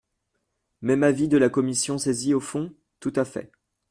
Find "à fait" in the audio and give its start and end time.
3.15-3.51